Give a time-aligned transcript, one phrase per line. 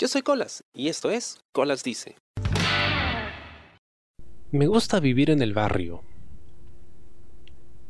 [0.00, 2.14] Yo soy Colas y esto es Colas Dice.
[4.52, 6.04] Me gusta vivir en el barrio.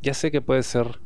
[0.01, 1.01] Ya sé que puede ser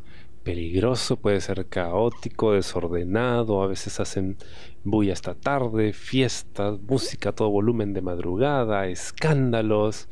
[0.44, 4.36] peligroso, puede ser caótico, desordenado, a veces hacen
[4.84, 10.08] bulla hasta tarde, fiestas, música a todo volumen de madrugada, escándalos,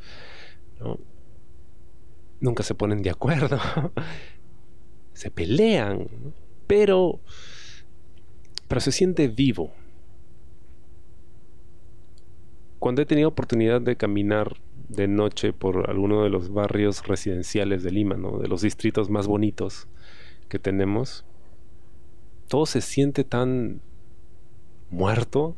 [2.41, 3.59] nunca se ponen de acuerdo,
[5.13, 6.09] se pelean,
[6.67, 7.21] pero,
[8.67, 9.73] pero se siente vivo.
[12.81, 14.57] Cuando he tenido oportunidad de caminar
[14.89, 19.87] de noche por alguno de los barrios residenciales de Lima, de los distritos más bonitos
[20.49, 21.23] que tenemos,
[22.47, 23.81] todo se siente tan
[24.89, 25.55] muerto,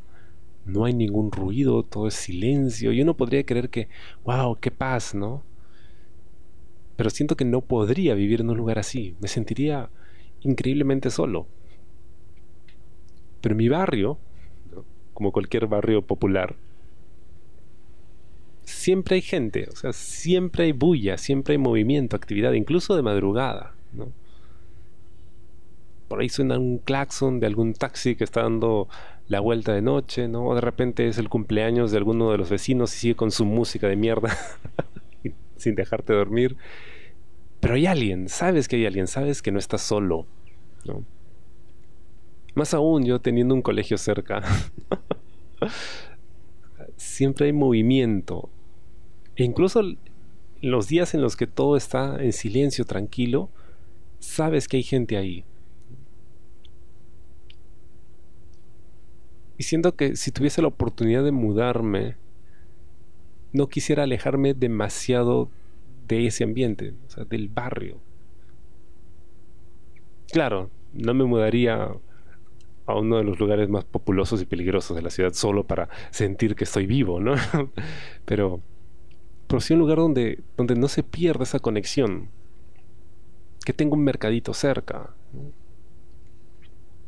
[0.65, 2.91] no hay ningún ruido, todo es silencio.
[2.91, 3.87] Yo no podría creer que,
[4.25, 5.43] wow, qué paz, ¿no?
[6.97, 9.89] Pero siento que no podría vivir en un lugar así, me sentiría
[10.41, 11.47] increíblemente solo.
[13.39, 14.17] Pero mi barrio,
[15.13, 16.57] como cualquier barrio popular,
[18.63, 23.73] siempre hay gente, o sea, siempre hay bulla, siempre hay movimiento, actividad, incluso de madrugada,
[23.93, 24.11] ¿no?
[26.07, 28.87] Por ahí suena un claxon de algún taxi que está dando
[29.27, 30.47] la vuelta de noche, ¿no?
[30.47, 33.45] O de repente es el cumpleaños de alguno de los vecinos y sigue con su
[33.45, 34.37] música de mierda
[35.57, 36.55] sin dejarte dormir.
[37.59, 40.27] Pero hay alguien, sabes que hay alguien, sabes que no estás solo,
[40.85, 41.03] ¿no?
[42.55, 44.43] Más aún yo teniendo un colegio cerca.
[46.97, 48.49] siempre hay movimiento.
[49.35, 49.81] E incluso
[50.61, 53.49] los días en los que todo está en silencio, tranquilo,
[54.19, 55.43] sabes que hay gente ahí.
[59.57, 62.15] Y siento que si tuviese la oportunidad de mudarme,
[63.51, 65.49] no quisiera alejarme demasiado
[66.07, 67.99] de ese ambiente, o sea, del barrio.
[70.31, 71.91] Claro, no me mudaría
[72.85, 76.55] a uno de los lugares más populosos y peligrosos de la ciudad solo para sentir
[76.55, 77.35] que estoy vivo, ¿no?
[78.25, 78.61] pero,
[79.53, 82.27] pero sí un lugar donde, donde no se pierda esa conexión.
[83.63, 85.13] Que tenga un mercadito cerca.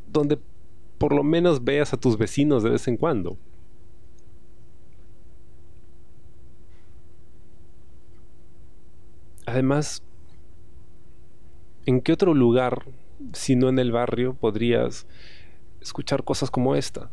[0.06, 0.38] Donde
[0.96, 3.36] por lo menos veas a tus vecinos de vez en cuando.
[9.44, 10.04] Además,
[11.84, 12.84] ¿en qué otro lugar,
[13.32, 15.08] si no en el barrio, podrías
[15.80, 17.10] escuchar cosas como esta.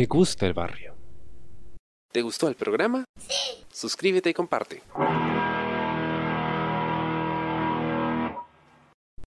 [0.00, 0.94] Me gusta el barrio.
[2.10, 3.04] ¿Te gustó el programa?
[3.18, 3.66] Sí.
[3.70, 4.82] Suscríbete y comparte.